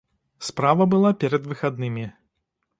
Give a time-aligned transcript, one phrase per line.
[0.47, 2.09] Справа была перад выхаднымі.